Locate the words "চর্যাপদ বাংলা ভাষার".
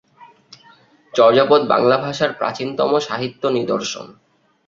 1.13-2.31